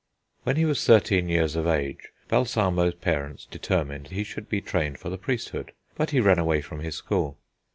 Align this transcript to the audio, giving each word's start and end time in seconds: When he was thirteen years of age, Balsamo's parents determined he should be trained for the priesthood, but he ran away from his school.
When 0.45 0.55
he 0.55 0.65
was 0.65 0.83
thirteen 0.83 1.29
years 1.29 1.55
of 1.55 1.67
age, 1.67 2.07
Balsamo's 2.27 2.95
parents 2.95 3.45
determined 3.45 4.07
he 4.07 4.23
should 4.23 4.49
be 4.49 4.59
trained 4.59 4.97
for 4.97 5.09
the 5.11 5.17
priesthood, 5.19 5.73
but 5.93 6.09
he 6.09 6.19
ran 6.19 6.39
away 6.39 6.59
from 6.63 6.79
his 6.79 6.95
school. 6.95 7.37